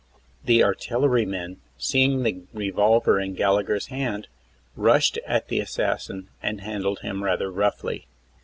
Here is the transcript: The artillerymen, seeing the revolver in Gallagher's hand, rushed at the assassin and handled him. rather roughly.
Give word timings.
The 0.45 0.63
artillerymen, 0.63 1.57
seeing 1.77 2.23
the 2.23 2.41
revolver 2.55 3.19
in 3.19 3.35
Gallagher's 3.35 3.85
hand, 3.93 4.29
rushed 4.75 5.19
at 5.27 5.49
the 5.49 5.59
assassin 5.59 6.27
and 6.41 6.59
handled 6.61 7.01
him. 7.01 7.23
rather 7.23 7.51
roughly. 7.51 8.07